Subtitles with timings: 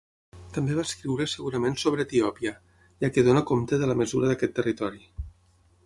[0.53, 2.55] També va escriure segurament sobre Etiòpia,
[3.05, 5.07] ja que dóna compte de la mesura d'aquest territori.